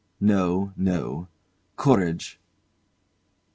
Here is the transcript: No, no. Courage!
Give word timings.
No, 0.19 0.73
no. 0.75 1.27
Courage! 1.75 2.39